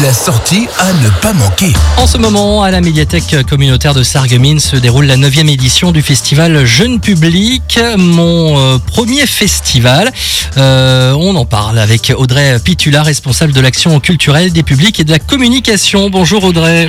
[0.00, 1.74] La sortie à ne pas manquer.
[1.98, 6.00] En ce moment, à la médiathèque communautaire de Sarreguemines se déroule la 9 édition du
[6.00, 10.10] festival Jeune Public, mon euh, premier festival.
[10.56, 15.10] Euh, on en parle avec Audrey Pitula, responsable de l'action culturelle des publics et de
[15.10, 16.08] la communication.
[16.08, 16.86] Bonjour Audrey.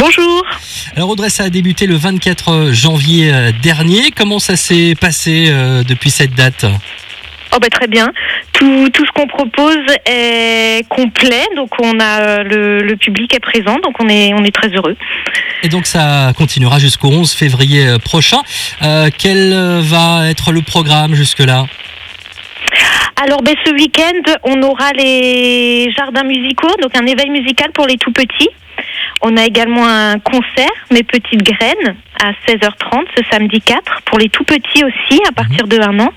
[0.00, 0.42] Bonjour.
[0.96, 4.10] Alors Audrey, ça a débuté le 24 janvier euh, dernier.
[4.10, 6.66] Comment ça s'est passé euh, depuis cette date?
[7.54, 8.12] Oh bah très bien.
[8.52, 13.40] Tout, tout ce qu'on propose est complet, donc on a euh, le, le public est
[13.40, 14.96] présent, donc on est on est très heureux.
[15.62, 18.38] Et donc ça continuera jusqu'au 11 février euh, prochain.
[18.82, 21.66] Euh, quel va être le programme jusque-là?
[23.24, 27.96] Alors ben, ce week-end, on aura les jardins musicaux, donc un éveil musical pour les
[27.96, 28.50] tout petits.
[29.22, 34.28] On a également un concert, Mes petites graines, à 16h30 ce samedi 4, pour les
[34.28, 36.12] tout petits aussi, à partir de 1 an.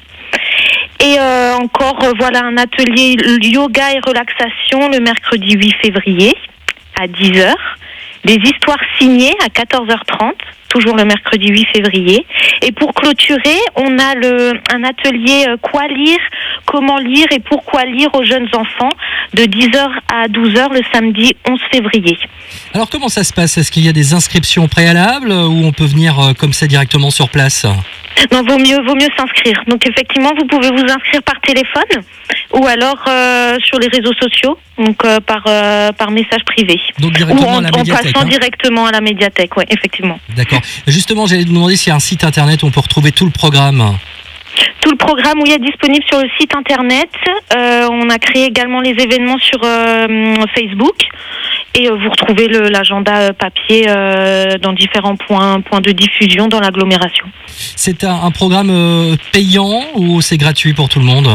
[1.08, 6.36] Et euh, encore, euh, voilà, un atelier yoga et relaxation le mercredi 8 février
[7.00, 7.54] à 10h.
[8.26, 10.34] Des histoires signées à 14h30,
[10.78, 12.26] toujours le mercredi 8 février.
[12.62, 16.20] Et pour clôturer, on a le, un atelier euh, Quoi lire,
[16.66, 18.92] comment lire et pourquoi lire aux jeunes enfants
[19.34, 22.18] de 10h à 12h le samedi 11 février.
[22.74, 23.58] Alors comment ça se passe?
[23.58, 27.10] Est-ce qu'il y a des inscriptions préalables ou on peut venir euh, comme ça directement
[27.12, 27.66] sur place?
[28.32, 29.62] Non, vaut mieux, vaut mieux s'inscrire.
[29.68, 32.04] Donc effectivement, vous pouvez vous inscrire par téléphone
[32.54, 36.80] ou alors euh, sur les réseaux sociaux, donc euh, par euh, par message privé.
[37.00, 38.14] Donc Ou directement en, à la en médiathèque.
[38.14, 40.20] passant hein directement à la médiathèque, ouais, effectivement.
[40.36, 40.62] D'accord.
[40.88, 43.26] Justement, j'allais vous demander s'il y a un site internet où on peut retrouver tout
[43.26, 43.98] le programme.
[44.82, 47.10] Tout le programme oui, est disponible sur le site internet.
[47.56, 50.96] Euh, on a créé également les événements sur euh, Facebook.
[51.80, 56.60] Et euh, vous retrouvez l'agenda euh, papier euh, dans différents points, points de diffusion dans
[56.60, 57.26] l'agglomération.
[57.76, 61.30] C'est un, un programme payant ou c'est gratuit pour tout le monde?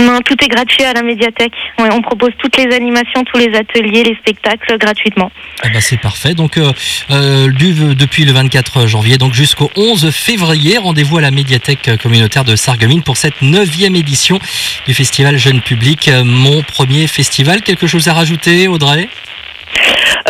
[0.00, 1.52] Non, tout est gratuit à la médiathèque.
[1.78, 5.30] Ouais, on propose toutes les animations, tous les ateliers, les spectacles gratuitement.
[5.64, 6.32] Eh ben, C'est parfait.
[6.34, 6.72] Donc euh,
[7.10, 12.44] euh, du- depuis le 24 janvier donc jusqu'au 11 février, rendez-vous à la médiathèque communautaire
[12.44, 14.38] de Sarreguemines pour cette neuvième édition
[14.86, 17.60] du festival Jeune Public, mon premier festival.
[17.60, 19.08] Quelque chose à rajouter, Audrey?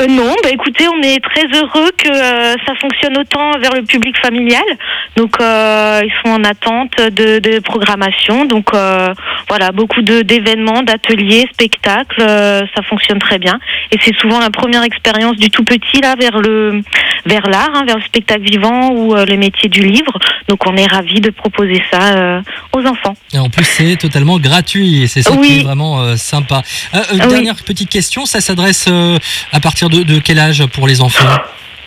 [0.02, 3.82] Euh, non, bah écoutez, on est très heureux que euh, ça fonctionne autant vers le
[3.82, 4.62] public familial.
[5.16, 8.44] Donc euh, ils sont en attente de, de programmation.
[8.44, 8.70] Donc
[9.48, 13.58] voilà, beaucoup de- d'événements, d'ateliers, spectacles, ça fonctionne très bien.
[13.90, 16.80] Et c'est souvent la première expérience du tout petit là vers le
[17.26, 20.12] vers l'art, hein, vers le spectacle vivant ou les métiers du livre.
[20.48, 22.40] Donc on est ravis de proposer ça
[22.72, 23.14] aux enfants.
[23.32, 26.62] Et en plus, c'est totalement gratuit et c'est ça qui est vraiment sympa.
[26.92, 27.18] Ah oui.
[27.18, 28.88] Dernière petite question, ça s'adresse
[29.52, 31.36] à partir de, de quel âge pour les enfants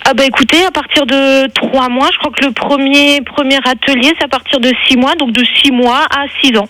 [0.06, 4.14] Ah bah écoutez, à partir de trois mois, je crois que le premier premier atelier
[4.18, 6.70] c'est à partir de six mois, donc de six mois à six ans.